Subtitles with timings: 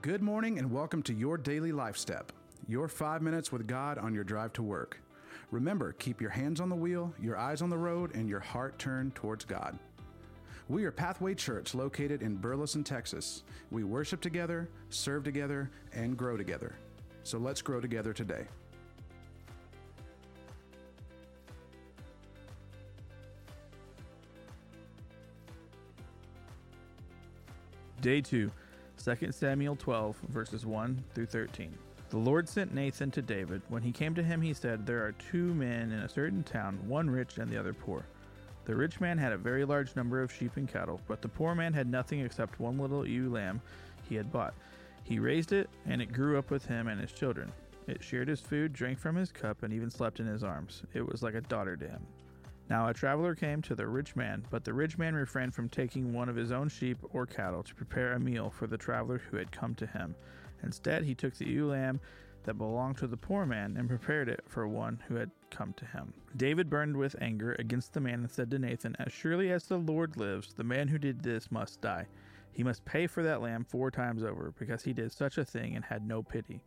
[0.00, 2.30] Good morning and welcome to your daily life step,
[2.68, 5.00] your five minutes with God on your drive to work.
[5.50, 8.78] Remember, keep your hands on the wheel, your eyes on the road, and your heart
[8.78, 9.76] turned towards God.
[10.68, 13.42] We are Pathway Church located in Burleson, Texas.
[13.72, 16.76] We worship together, serve together, and grow together.
[17.24, 18.46] So let's grow together today.
[28.00, 28.48] Day 2,
[29.16, 31.72] 2 Samuel 12, verses 1 through 13.
[32.10, 33.62] The Lord sent Nathan to David.
[33.68, 36.78] When he came to him, he said, There are two men in a certain town,
[36.86, 38.04] one rich and the other poor.
[38.66, 41.54] The rich man had a very large number of sheep and cattle, but the poor
[41.54, 43.62] man had nothing except one little ewe lamb
[44.06, 44.52] he had bought.
[45.04, 47.50] He raised it, and it grew up with him and his children.
[47.86, 50.82] It shared his food, drank from his cup, and even slept in his arms.
[50.92, 52.06] It was like a daughter to him.
[52.68, 56.12] Now a traveler came to the rich man, but the rich man refrained from taking
[56.12, 59.38] one of his own sheep or cattle to prepare a meal for the traveler who
[59.38, 60.14] had come to him.
[60.62, 62.00] Instead, he took the ewe lamb
[62.44, 65.86] that belonged to the poor man and prepared it for one who had come to
[65.86, 66.12] him.
[66.36, 69.78] David burned with anger against the man and said to Nathan, As surely as the
[69.78, 72.06] Lord lives, the man who did this must die.
[72.52, 75.74] He must pay for that lamb four times over, because he did such a thing
[75.74, 76.62] and had no pity.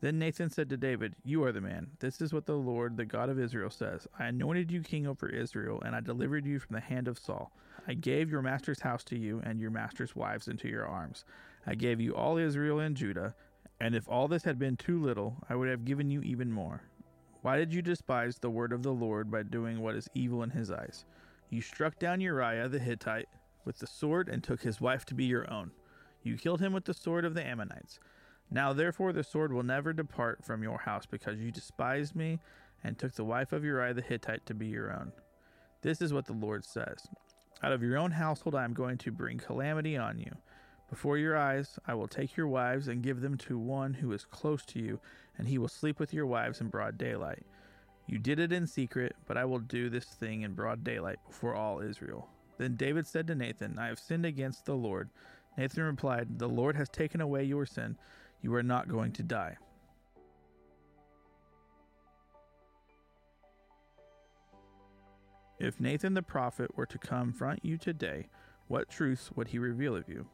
[0.00, 1.88] Then Nathan said to David, You are the man.
[1.98, 5.28] This is what the Lord, the God of Israel, says I anointed you king over
[5.28, 7.50] Israel, and I delivered you from the hand of Saul.
[7.88, 11.24] I gave your master's house to you, and your master's wives into your arms.
[11.66, 13.34] I gave you all Israel and Judah,
[13.80, 16.82] and if all this had been too little, I would have given you even more.
[17.42, 20.50] Why did you despise the word of the Lord by doing what is evil in
[20.50, 21.04] his eyes?
[21.50, 23.28] You struck down Uriah the Hittite
[23.64, 25.72] with the sword and took his wife to be your own.
[26.22, 28.00] You killed him with the sword of the Ammonites.
[28.50, 32.40] Now therefore the sword will never depart from your house, because you despised me
[32.82, 35.12] and took the wife of Uriah the Hittite to be your own.
[35.82, 37.08] This is what the Lord says
[37.62, 40.32] Out of your own household I am going to bring calamity on you.
[40.88, 44.24] Before your eyes I will take your wives and give them to one who is
[44.24, 45.00] close to you,
[45.36, 47.44] and he will sleep with your wives in broad daylight.
[48.06, 51.54] You did it in secret, but I will do this thing in broad daylight before
[51.54, 52.30] all Israel.
[52.56, 55.10] Then David said to Nathan, I have sinned against the Lord.
[55.58, 57.98] Nathan replied, The Lord has taken away your sin.
[58.42, 59.56] You are not going to die.
[65.58, 68.28] If Nathan the prophet were to confront you today,
[68.68, 70.26] what truths would he reveal of you?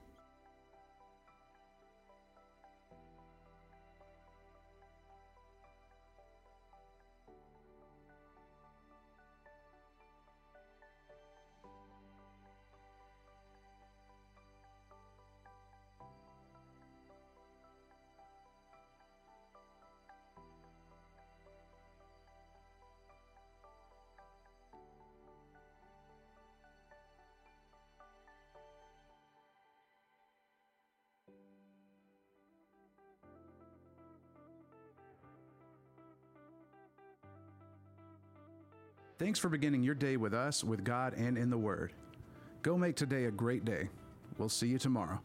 [39.25, 41.95] Thanks for beginning your day with us, with God, and in the Word.
[42.61, 43.89] Go make today a great day.
[44.37, 45.19] We'll see you tomorrow.